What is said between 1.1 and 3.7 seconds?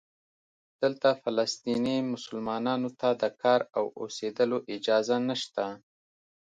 فلسطینی مسلمانانو ته د کار